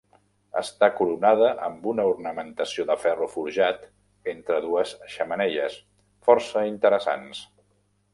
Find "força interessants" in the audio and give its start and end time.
6.31-7.43